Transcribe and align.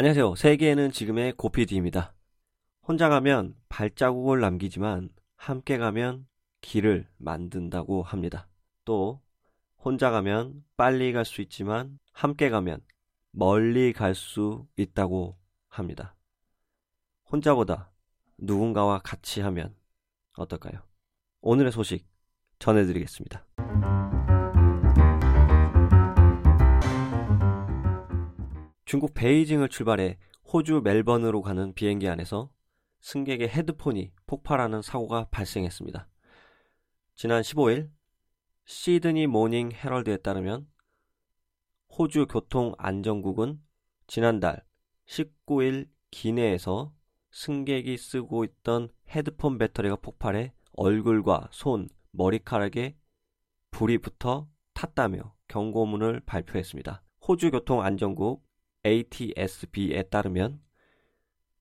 안녕하세요. 0.00 0.34
세계에는 0.34 0.92
지금의 0.92 1.34
고피디입니다. 1.34 2.14
혼자 2.88 3.10
가면 3.10 3.54
발자국을 3.68 4.40
남기지만 4.40 5.10
함께 5.36 5.76
가면 5.76 6.26
길을 6.62 7.06
만든다고 7.18 8.02
합니다. 8.02 8.48
또 8.86 9.20
혼자 9.76 10.10
가면 10.10 10.64
빨리 10.78 11.12
갈 11.12 11.26
수 11.26 11.42
있지만 11.42 11.98
함께 12.12 12.48
가면 12.48 12.80
멀리 13.32 13.92
갈 13.92 14.14
수 14.14 14.66
있다고 14.78 15.36
합니다. 15.68 16.16
혼자보다 17.30 17.92
누군가와 18.38 19.00
같이 19.00 19.42
하면 19.42 19.76
어떨까요? 20.32 20.80
오늘의 21.42 21.72
소식 21.72 22.08
전해드리겠습니다. 22.58 23.44
중국 28.90 29.14
베이징을 29.14 29.68
출발해 29.68 30.18
호주 30.52 30.80
멜번으로 30.82 31.42
가는 31.42 31.72
비행기 31.74 32.08
안에서 32.08 32.50
승객의 32.98 33.48
헤드폰이 33.48 34.10
폭발하는 34.26 34.82
사고가 34.82 35.28
발생했습니다. 35.30 36.08
지난 37.14 37.40
15일 37.40 37.88
시드니 38.64 39.28
모닝 39.28 39.70
헤럴드에 39.70 40.16
따르면 40.16 40.66
호주 41.96 42.26
교통안전국은 42.26 43.60
지난달 44.08 44.64
19일 45.06 45.88
기내에서 46.10 46.92
승객이 47.30 47.96
쓰고 47.96 48.42
있던 48.42 48.88
헤드폰 49.10 49.56
배터리가 49.58 49.94
폭발해 50.02 50.52
얼굴과 50.72 51.50
손, 51.52 51.88
머리카락에 52.10 52.96
불이 53.70 53.98
붙어 53.98 54.48
탔다며 54.74 55.32
경고문을 55.46 56.22
발표했습니다. 56.26 57.04
호주 57.28 57.52
교통안전국 57.52 58.49
ATSB에 58.84 60.04
따르면 60.04 60.60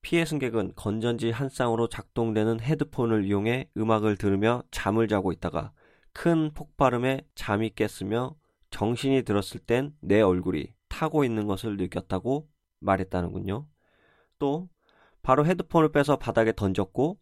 피해 0.01 0.25
승객은 0.25 0.73
건전지 0.75 1.31
한 1.31 1.49
쌍으로 1.49 1.89
작동되는 1.89 2.61
헤드폰을 2.61 3.25
이용해 3.25 3.69
음악을 3.75 4.17
들으며 4.17 4.63
잠을 4.71 5.07
자고 5.07 5.31
있다가 5.31 5.73
큰 6.13 6.51
폭발음에 6.53 7.21
잠이 7.35 7.71
깼으며 7.75 8.35
정신이 8.71 9.23
들었을 9.23 9.59
땐 9.59 9.95
내 9.99 10.21
얼굴이 10.21 10.73
타고 10.87 11.23
있는 11.23 11.47
것을 11.47 11.77
느꼈다고 11.77 12.49
말했다는군요. 12.79 13.67
또 14.37 14.69
바로 15.21 15.45
헤드폰을 15.45 15.91
빼서 15.91 16.17
바닥에 16.17 16.53
던졌고 16.53 17.19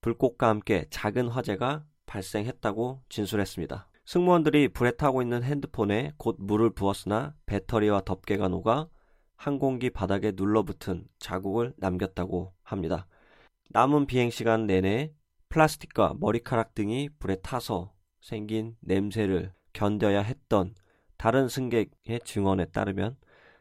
불꽃과 0.00 0.48
함께 0.48 0.86
작은 0.90 1.28
화재가 1.28 1.84
발생했다고 2.06 3.02
진술했습니다. 3.08 3.88
승무원들이 4.04 4.68
불에 4.68 4.92
타고 4.92 5.22
있는 5.22 5.42
핸드폰에 5.42 6.12
곧 6.16 6.36
물을 6.38 6.70
부었으나 6.70 7.34
배터리와 7.46 8.02
덮개가 8.02 8.48
녹아 8.48 8.88
항공기 9.36 9.90
바닥에 9.90 10.32
눌러붙은 10.34 11.06
자국을 11.18 11.74
남겼다고 11.76 12.52
합니다. 12.62 13.06
남은 13.70 14.06
비행 14.06 14.30
시간 14.30 14.66
내내 14.66 15.12
플라스틱과 15.48 16.14
머리카락 16.18 16.74
등이 16.74 17.10
불에 17.18 17.36
타서 17.36 17.92
생긴 18.20 18.76
냄새를 18.80 19.52
견뎌야 19.72 20.22
했던 20.22 20.74
다른 21.16 21.48
승객의 21.48 22.20
증언에 22.24 22.66
따르면 22.66 23.16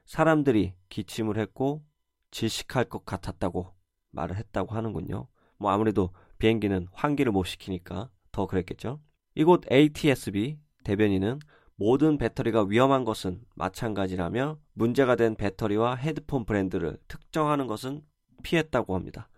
사람들이 0.06 0.74
기침을 0.90 1.38
했고 1.38 1.84
질식할 2.32 2.86
것 2.86 3.06
같았다고 3.06 3.74
말을 4.12 4.38
했다고 4.38 4.76
하는군요. 4.76 5.28
뭐 5.58 5.72
아무래도 5.72 6.12
비행기는 6.38 6.88
환기를 6.92 7.32
못 7.32 7.46
시키니까 7.46 8.10
더 8.32 8.48
그랬겠죠. 8.48 9.00
이곳 9.36 9.70
ATSB 9.72 10.58
대변인은 10.84 11.40
모든 11.78 12.18
배터리가 12.18 12.64
위험한 12.64 13.04
것은 13.04 13.42
마찬가지라며 13.56 14.58
문제가 14.74 15.16
된 15.16 15.36
배터리와 15.36 15.96
헤드폰 15.96 16.46
브랜드를 16.46 16.98
특정하는 17.08 17.68
것은 17.68 18.02
피했다고 18.44 18.96
합니다. 18.96 19.30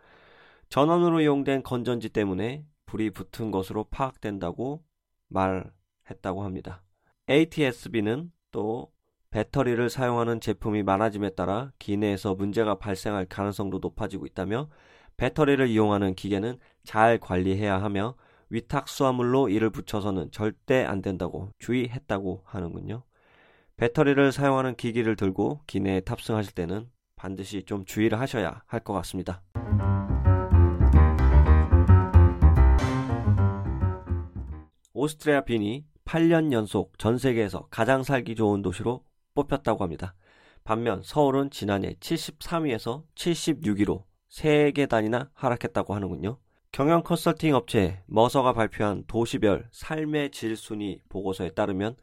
전원으로 0.70 1.22
이용된 1.22 1.64
건전지 1.64 2.10
때문에 2.10 2.66
불이 2.86 3.12
붙은 3.12 3.52
것으로 3.52 3.86
파악된다고 3.86 4.84
말했다고 5.30 6.44
합니다. 6.44 6.84
ATSB는 7.30 8.32
또 8.52 8.92
배터리를 9.32 9.90
사용하는 9.90 10.40
제품이 10.40 10.84
많아짐에 10.84 11.32
따라 11.32 11.72
기내에서 11.80 12.36
문제가 12.36 12.76
발생할 12.76 13.26
가능성도 13.26 13.80
높아지고 13.80 14.26
있다며 14.26 14.70
배터리를 15.18 15.68
이용하는 15.68 16.14
기계는 16.16 16.60
잘 16.84 17.18
관리해야 17.20 17.82
하며 17.82 18.16
위탁 18.50 18.88
수화물로 18.88 19.50
이를 19.50 19.70
붙여서는 19.70 20.32
절대 20.32 20.84
안 20.86 21.02
된다고 21.02 21.50
주의했다고 21.60 22.44
하는군요. 22.46 23.04
배터리를 23.76 24.32
사용하는 24.32 24.76
기기를 24.76 25.16
들고 25.16 25.62
기내에 25.68 26.02
탑승하실 26.02 26.54
때는 26.54 26.90
반드시 27.16 27.64
좀 27.64 27.86
주의를 27.86 28.20
하셔야 28.20 28.64
할 28.66 28.80
것 28.82 28.94
같습니다. 28.94 29.44
오스트리아 34.94 35.42
빈이 35.42 35.86
8년 36.06 36.52
연속 36.52 36.98
전 36.98 37.18
세계에서 37.18 37.68
가장 37.70 38.02
살기 38.02 38.36
좋은 38.36 38.62
도시로 38.62 39.04
뽑혔다고 39.36 39.84
합니다. 39.84 40.16
반면 40.64 41.02
서울은 41.04 41.52
지난해 41.52 41.94
73위에서 42.00 43.04
76위로 43.16 44.04
3계단이나 44.32 45.30
하락했다고 45.34 45.94
하는군요. 45.94 46.40
경영 46.78 47.02
컨설팅 47.02 47.56
업체 47.56 48.04
머서가 48.06 48.54
발표한 48.54 49.04
도시별 49.08 49.68
삶의 49.72 50.30
질 50.30 50.56
순위 50.56 51.02
보고서에 51.10 51.50
따르면 51.56 51.96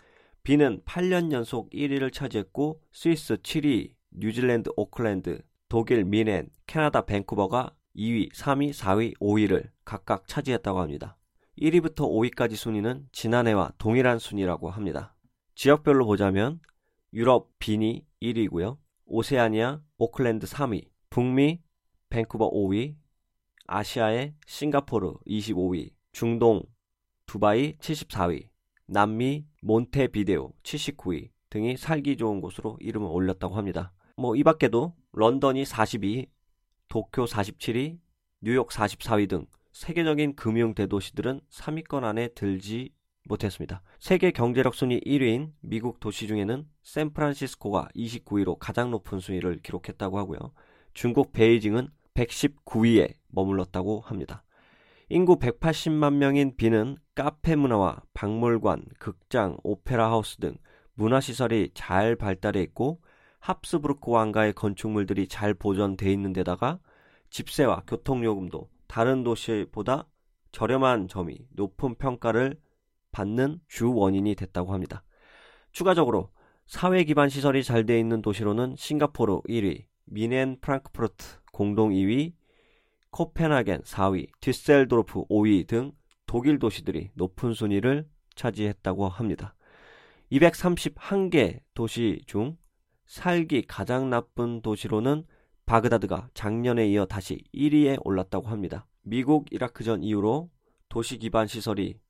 빈은 0.43 0.83
8년 0.85 1.31
연속 1.31 1.71
1위를 1.71 2.13
차지했고 2.13 2.83
스위스 2.91 3.37
취리히, 3.37 3.93
뉴질랜드 4.11 4.71
오클랜드, 4.77 5.43
독일 5.69 6.03
뮌헨, 6.05 6.49
캐나다 6.67 7.07
밴쿠버가 7.07 7.73
2위, 7.95 8.33
3위, 8.33 8.73
4위, 8.73 9.17
5위를 9.21 9.71
각각 9.85 10.27
차지했다고 10.27 10.81
합니다. 10.81 11.19
1위부터 11.57 12.11
5위까지 12.11 12.57
순위는 12.57 13.07
지난해와 13.13 13.75
동일한 13.79 14.19
순위라고 14.19 14.71
합니다. 14.71 15.15
지역별로 15.55 16.05
보자면 16.05 16.59
유럽 17.13 17.49
빈이 17.61 18.05
1위고요. 18.21 18.79
오세아니아 19.05 19.83
오클랜드 19.99 20.49
3위, 20.49 20.89
북미 21.11 21.63
밴쿠버 22.11 22.51
5위, 22.51 22.97
아시아의 23.67 24.35
싱가포르 24.47 25.15
25위, 25.27 25.91
중동 26.13 26.63
두바이 27.27 27.77
74위, 27.79 28.49
남미 28.87 29.47
몬테비데오 29.63 30.53
79위 30.63 31.31
등이 31.51 31.77
살기 31.77 32.17
좋은 32.17 32.41
곳으로 32.41 32.77
이름을 32.81 33.09
올렸다고 33.11 33.57
합니다. 33.57 33.93
뭐 34.17 34.37
이 34.37 34.43
밖에도 34.45 34.95
런던이 35.13 35.65
42위, 35.65 36.29
도쿄 36.89 37.25
47위, 37.25 37.99
뉴욕 38.43 38.69
44위 38.69 39.29
등 39.29 39.47
세계적인 39.73 40.37
금융 40.37 40.75
대도시들은 40.75 41.41
3위권 41.51 42.05
안에 42.05 42.29
들지 42.29 42.91
못했습니다. 43.27 43.83
세계 43.99 44.31
경제력 44.31 44.75
순위 44.75 45.01
1위인 45.01 45.53
미국 45.61 45.99
도시 45.99 46.27
중에는 46.27 46.69
샌프란시스코가 46.83 47.89
29위로 47.97 48.57
가장 48.61 48.91
높은 48.91 49.19
순위를 49.19 49.61
기록했다고 49.63 50.19
하고요. 50.19 50.39
중국 50.93 51.33
베이징은 51.33 51.89
119위에 52.15 53.15
머물렀다고 53.35 54.01
합니다. 54.01 54.43
인구 55.09 55.39
180만 55.39 56.15
명인 56.15 56.57
비는 56.57 56.97
카페 57.15 57.57
문화와 57.57 58.03
박물관, 58.15 58.85
극장, 58.99 59.57
오페라 59.63 60.11
하우스 60.11 60.37
등 60.39 60.57
문화시설이 60.95 61.71
잘 61.75 62.17
발달해 62.17 62.63
있고 62.63 63.01
합스부르크 63.41 64.11
왕가의 64.11 64.55
건축물들이 64.55 65.29
잘 65.29 65.53
보존돼 65.53 66.11
있는 66.11 66.33
데다가 66.33 66.79
집세와 67.29 67.83
교통요금도 67.87 68.71
다른 68.87 69.23
도시보다 69.25 70.07
저렴한 70.53 71.09
점이 71.09 71.47
높은 71.51 71.97
평가를 71.97 72.57
받는 73.13 73.61
주 73.69 73.93
원인이 73.93 74.35
됐다고 74.35 74.73
합니다. 74.73 75.05
추가적으로 75.73 76.31
사회 76.67 77.05
기반 77.05 77.29
시설이 77.29 77.63
잘 77.63 77.85
돼 77.85 77.99
있는 77.99 78.23
도시로는 78.23 78.77
싱가포르 78.79 79.43
1위, 79.43 79.85
미넨 80.07 80.61
프랑크푸르트 80.61 81.41
공동 81.53 81.91
2위, 81.91 82.33
코펜하겐 83.15 83.83
4위, 83.83 84.27
듀셀도르프 84.41 85.27
5위 85.27 85.69
등 85.69 85.93
독일 86.27 86.59
도시들이 86.59 87.11
높은 87.15 87.53
순위를 87.53 88.09
차지했다고 88.35 89.09
합니다. 89.09 89.55
231개 90.33 91.61
도시 91.75 92.23
중 92.27 92.57
살기 93.07 93.67
가장 93.69 94.11
나쁜 94.11 94.63
도시로는 94.63 95.27
바그다드가 95.65 96.29
작년에 96.35 96.89
이어 96.89 97.07
다시 97.07 97.45
1위에 97.55 98.01
올랐다고 98.05 98.49
합니다. 98.49 98.85
미국 99.03 99.47
이라크전 99.53 100.03
이후로 100.03 100.51
도시 100.89 101.19
기반 101.19 101.47
시설이 101.47 102.01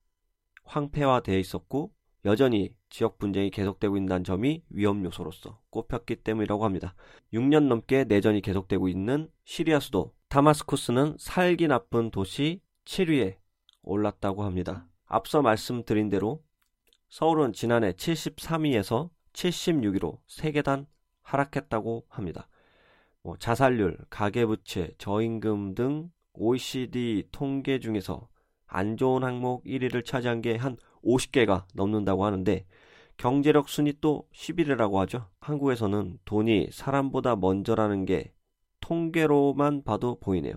황폐화되어 0.64 1.36
있었고 1.36 1.92
여전히 2.24 2.70
지역 2.88 3.18
분쟁이 3.18 3.50
계속되고 3.50 3.98
있다는 3.98 4.24
점이 4.24 4.62
위험 4.70 5.04
요소로서 5.04 5.60
꼽혔기 5.68 6.16
때문이라고 6.16 6.64
합니다. 6.64 6.94
6년 7.34 7.64
넘게 7.64 8.04
내전이 8.04 8.40
계속되고 8.40 8.88
있는 8.88 9.28
시리아 9.44 9.80
수도 9.80 10.14
다마스쿠스는 10.34 11.14
살기 11.16 11.68
나쁜 11.68 12.10
도시 12.10 12.60
7위에 12.86 13.36
올랐다고 13.84 14.42
합니다. 14.42 14.88
앞서 15.06 15.42
말씀드린 15.42 16.08
대로 16.08 16.42
서울은 17.08 17.52
지난해 17.52 17.92
73위에서 17.92 19.10
76위로 19.32 20.18
3계단 20.26 20.86
하락했다고 21.22 22.06
합니다. 22.08 22.48
뭐 23.22 23.36
자살률, 23.36 23.96
가계부채, 24.10 24.94
저임금 24.98 25.76
등 25.76 26.10
OECD 26.32 27.28
통계 27.30 27.78
중에서 27.78 28.26
안 28.66 28.96
좋은 28.96 29.22
항목 29.22 29.62
1위를 29.62 30.04
차지한 30.04 30.42
게 30.42 30.56
한 30.56 30.76
50개가 31.04 31.66
넘는다고 31.74 32.24
하는데 32.24 32.66
경제력 33.18 33.68
순위 33.68 33.94
또 34.00 34.26
11위라고 34.34 34.96
하죠. 34.96 35.28
한국에서는 35.38 36.18
돈이 36.24 36.70
사람보다 36.72 37.36
먼저라는 37.36 38.04
게 38.04 38.33
통계로만 38.84 39.82
봐도 39.82 40.20
보이네요. 40.20 40.56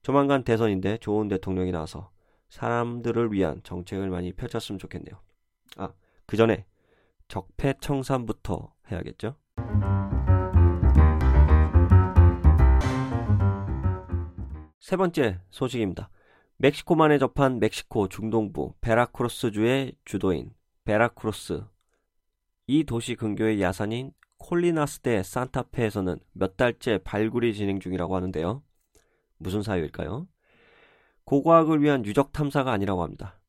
조만간 0.00 0.44
대선인데 0.44 0.98
좋은 0.98 1.26
대통령이 1.26 1.72
나와서 1.72 2.12
사람들을 2.48 3.32
위한 3.32 3.60
정책을 3.64 4.08
많이 4.08 4.32
펼쳤으면 4.32 4.78
좋겠네요. 4.78 5.20
아, 5.76 5.92
그 6.26 6.36
전에 6.36 6.64
적폐청산부터 7.26 8.72
해야겠죠? 8.92 9.34
세 14.78 14.96
번째 14.96 15.40
소식입니다. 15.50 16.08
멕시코만에 16.58 17.18
접한 17.18 17.58
멕시코 17.58 18.06
중동부 18.06 18.74
베라크루스주의 18.80 19.96
주도인 20.04 20.52
베라크루스 20.84 21.64
이 22.68 22.84
도시 22.84 23.16
근교의 23.16 23.60
야산인 23.60 24.12
콜리나스 24.46 25.11
데 25.11 25.24
산타페에서는 25.24 26.20
몇 26.32 26.56
달째 26.56 26.98
발굴이 27.02 27.52
진행 27.52 27.80
중이라고 27.80 28.14
하는데요. 28.14 28.62
무슨 29.38 29.62
사유일까요? 29.62 30.28
고고학을 31.24 31.82
위한 31.82 32.06
유적 32.06 32.32
탐사가 32.32 32.70
아니라고 32.70 33.02
합니다. 33.02 33.40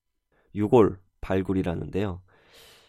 유골 0.56 0.98
발굴이라는데요. 1.22 2.22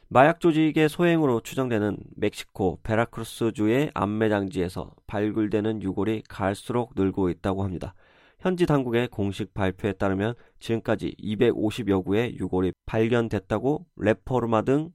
마약 0.08 0.40
조직의 0.40 0.88
소행으로 0.88 1.42
추정되는 1.42 1.98
멕시코 2.16 2.80
베라크루스주의 2.82 3.90
암매장지에서 3.92 4.90
발굴되는 5.06 5.82
유골이 5.82 6.22
갈수록 6.30 6.94
늘고 6.96 7.28
있다고 7.28 7.62
합니다. 7.62 7.94
현지 8.40 8.64
당국의 8.64 9.08
공식 9.08 9.52
발표에 9.52 9.92
따르면 9.92 10.32
지금까지 10.60 11.14
250여 11.22 12.02
구의 12.06 12.38
유골이 12.38 12.72
발견됐다고 12.86 13.84
레포르마 13.96 14.62
등 14.62 14.92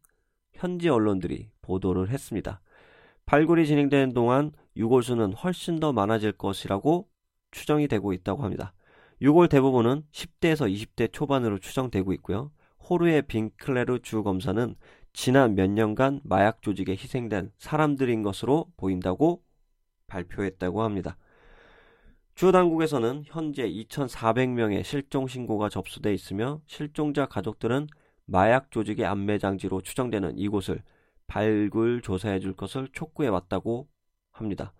현지 0.53 0.89
언론들이 0.89 1.51
보도를 1.61 2.09
했습니다. 2.09 2.62
발굴이 3.25 3.65
진행되는 3.65 4.13
동안 4.13 4.51
유골수는 4.75 5.33
훨씬 5.33 5.79
더 5.79 5.93
많아질 5.93 6.33
것이라고 6.33 7.07
추정이 7.51 7.87
되고 7.87 8.13
있다고 8.13 8.43
합니다. 8.43 8.73
유골 9.21 9.47
대부분은 9.47 10.03
10대에서 10.11 10.71
20대 10.71 11.11
초반으로 11.13 11.59
추정되고 11.59 12.13
있고요. 12.13 12.51
호르의 12.89 13.21
빈클레르 13.23 13.99
주 13.99 14.23
검사는 14.23 14.75
지난 15.13 15.55
몇 15.55 15.69
년간 15.69 16.21
마약 16.23 16.61
조직에 16.61 16.93
희생된 16.93 17.51
사람들인 17.57 18.23
것으로 18.23 18.67
보인다고 18.77 19.43
발표했다고 20.07 20.81
합니다. 20.81 21.17
주 22.35 22.51
당국에서는 22.51 23.23
현재 23.25 23.69
2,400명의 23.69 24.83
실종 24.83 25.27
신고가 25.27 25.69
접수돼 25.69 26.13
있으며 26.13 26.61
실종자 26.65 27.27
가족들은 27.27 27.87
마약 28.25 28.71
조직의 28.71 29.05
안매장지로 29.05 29.81
추정되는 29.81 30.37
이곳을 30.37 30.81
발굴 31.33 32.03
조사해 32.03 32.39
줄 32.39 32.55
것을 32.55 32.89
촉구해 32.93 33.27
왔다고 33.27 33.87
합니다. 34.31 34.71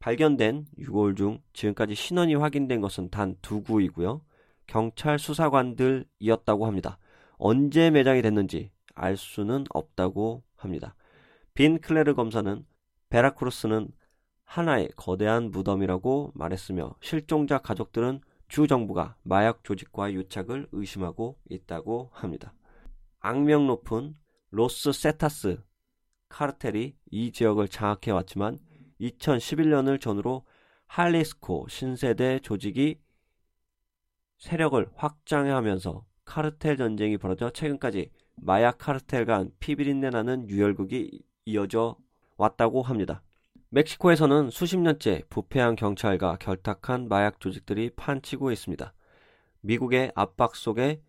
발견된 0.00 0.66
6월 0.80 1.16
중 1.16 1.40
지금까지 1.52 1.94
신원이 1.94 2.34
확인된 2.34 2.80
것은 2.80 3.10
단 3.10 3.36
두 3.42 3.62
구이고요. 3.62 4.20
경찰 4.66 5.20
수사관들이었다고 5.20 6.66
합니다. 6.66 6.98
언제 7.36 7.92
매장이 7.92 8.22
됐는지 8.22 8.72
알 8.96 9.16
수는 9.16 9.66
없다고 9.70 10.42
합니다. 10.56 10.96
윈클레르 11.54 12.16
검사는 12.16 12.66
베라크루스는 13.10 13.86
하나의 14.46 14.88
거대한 14.96 15.52
무덤이라고 15.52 16.32
말했으며 16.34 16.96
실종자 17.02 17.58
가족들은 17.58 18.20
주 18.48 18.66
정부가 18.66 19.14
마약 19.22 19.62
조직과 19.62 20.12
유착을 20.12 20.66
의심하고 20.72 21.38
있다고 21.50 22.10
합니다. 22.12 22.52
악명 23.20 23.68
높은 23.68 24.16
로스 24.50 24.90
세타스 24.90 25.62
카르텔이 26.34 26.96
이 27.12 27.30
지역을 27.30 27.68
장악해 27.68 28.10
왔지만 28.10 28.58
2011년을 29.00 30.00
전후로 30.00 30.44
할리스코 30.88 31.68
신세대 31.68 32.40
조직이 32.40 32.98
세력을 34.38 34.84
확장하면서 34.96 36.04
카르텔 36.24 36.76
전쟁이 36.76 37.18
벌어져 37.18 37.50
최근까지 37.50 38.10
마약 38.34 38.78
카르텔 38.78 39.26
간 39.26 39.52
피비린내 39.60 40.10
나는 40.10 40.48
유혈극이 40.48 41.22
이어져 41.44 41.96
왔다고 42.36 42.82
합니다. 42.82 43.22
멕시코에서는 43.68 44.50
수십 44.50 44.78
년째 44.78 45.22
부패한 45.30 45.76
경찰과 45.76 46.38
결탁한 46.38 47.06
마약 47.08 47.38
조직들이 47.38 47.90
판치고 47.90 48.50
있습니다. 48.50 48.92
미국의 49.60 50.10
압박 50.16 50.56
속에 50.56 51.00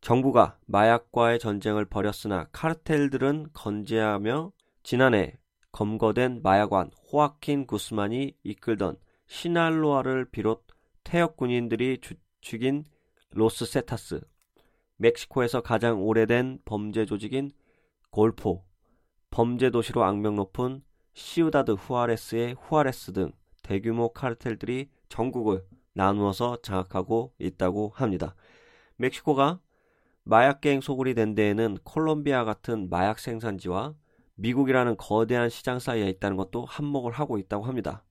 정부가 0.00 0.56
마약과의 0.64 1.38
전쟁을 1.38 1.84
벌였으나 1.84 2.46
카르텔들은 2.52 3.50
건재하며 3.52 4.52
지난해 4.82 5.38
검거된 5.72 6.40
마약관 6.42 6.90
호아킨 7.12 7.66
구스만이 7.66 8.36
이끌던 8.42 8.96
시날로아를 9.26 10.26
비롯 10.30 10.66
태역 11.04 11.36
군인들이 11.36 11.98
주, 12.00 12.14
죽인 12.40 12.84
로스 13.30 13.66
세타스, 13.66 14.20
멕시코에서 14.96 15.60
가장 15.60 16.02
오래된 16.02 16.60
범죄 16.64 17.06
조직인 17.06 17.50
골포, 18.10 18.64
범죄 19.30 19.70
도시로 19.70 20.02
악명 20.04 20.34
높은 20.34 20.82
시우다드 21.12 21.72
후아레스의 21.72 22.56
후아레스 22.58 23.12
등 23.12 23.32
대규모 23.62 24.12
카르텔들이 24.12 24.90
전국을 25.08 25.64
나누어서 25.92 26.58
장악하고 26.62 27.34
있다고 27.38 27.92
합니다. 27.94 28.34
멕시코가 28.96 29.60
마약갱 30.24 30.80
소굴이 30.80 31.14
된 31.14 31.34
데에는 31.34 31.78
콜롬비아 31.84 32.44
같은 32.44 32.88
마약 32.90 33.18
생산지와 33.18 33.94
미국이라는 34.40 34.96
거대한 34.96 35.50
시장 35.50 35.78
사이에 35.78 36.08
있다는 36.08 36.36
것도 36.38 36.64
한몫을 36.64 37.12
하고 37.12 37.36
있다고 37.36 37.64
합니다. 37.64 38.04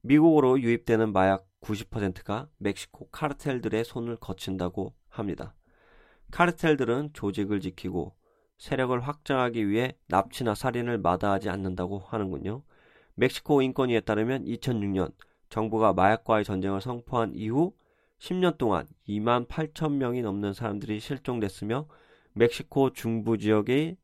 미국으로 0.00 0.60
유입되는 0.60 1.12
마약 1.12 1.46
90%가 1.60 2.48
멕시코 2.58 3.08
카르텔들의 3.10 3.84
손을 3.84 4.16
거친다고 4.16 4.94
합니다. 5.08 5.54
카르텔들은 6.32 7.10
조직을 7.12 7.60
지키고 7.60 8.14
세력을 8.58 8.98
확장하기 9.00 9.68
위해 9.68 9.96
납치나 10.08 10.56
살인을 10.56 10.98
마다하지 10.98 11.48
않는다고 11.48 12.00
하는군요. 12.00 12.62
멕시코 13.14 13.62
인권위에 13.62 14.00
따르면 14.00 14.44
2006년 14.44 15.12
정부가 15.50 15.92
마약과의 15.92 16.44
전쟁을 16.44 16.80
선포한 16.80 17.32
이후 17.34 17.72
10년 18.18 18.58
동안 18.58 18.88
2만 19.08 19.46
8천 19.46 19.92
명이 19.92 20.22
넘는 20.22 20.52
사람들이 20.52 20.98
실종됐으며 20.98 21.86
멕시코 22.32 22.92
중부 22.92 23.38
지역의 23.38 23.96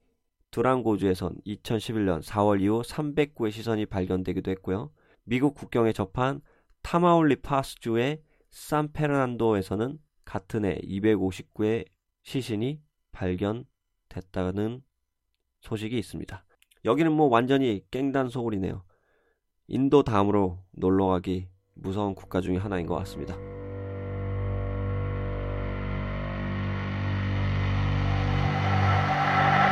두랑고주에선 0.51 1.37
2011년 1.47 2.23
4월 2.23 2.61
이후 2.61 2.83
309의 2.83 3.51
시선이 3.53 3.87
발견되기도 3.87 4.51
했고요. 4.53 4.91
미국 5.25 5.55
국경에 5.55 5.93
접한 5.93 6.41
타마올리파스주의 6.83 8.21
산페르난도에서는 8.51 9.99
같은 10.25 10.65
해 10.65 10.79
259의 10.83 11.87
시신이 12.23 12.81
발견됐다는 13.13 14.83
소식이 15.61 15.99
있습니다. 15.99 16.45
여기는 16.85 17.13
뭐 17.13 17.29
완전히 17.29 17.85
깽단 17.91 18.29
소굴이네요. 18.29 18.83
인도 19.69 20.03
다음으로 20.03 20.59
놀러 20.73 21.07
가기 21.07 21.49
무서운 21.75 22.15
국가 22.15 22.41
중의 22.41 22.59
하나인 22.59 22.87
것 22.87 22.95
같습니다. 22.97 23.60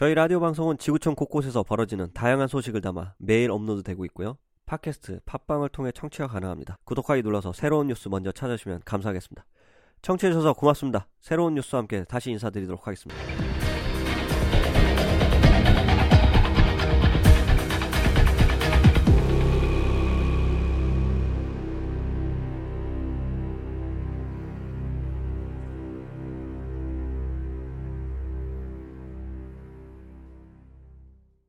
저희 0.00 0.14
라디오 0.14 0.38
방송은 0.38 0.78
지구촌 0.78 1.16
곳곳에서 1.16 1.64
벌어지는 1.64 2.12
다양한 2.14 2.46
소식을 2.46 2.80
담아 2.80 3.14
매일 3.18 3.50
업로드되고 3.50 4.04
있고요. 4.06 4.38
팟캐스트, 4.66 5.20
팟빵을 5.26 5.70
통해 5.70 5.90
청취가 5.92 6.28
가능합니다. 6.28 6.78
구독하기 6.84 7.22
눌러서 7.22 7.52
새로운 7.52 7.88
뉴스 7.88 8.08
먼저 8.08 8.30
찾아주시면 8.30 8.82
감사하겠습니다. 8.84 9.44
청취해주셔서 10.02 10.52
고맙습니다. 10.52 11.08
새로운 11.20 11.54
뉴스와 11.54 11.80
함께 11.80 12.04
다시 12.04 12.30
인사드리도록 12.30 12.86
하겠습니다. 12.86 13.57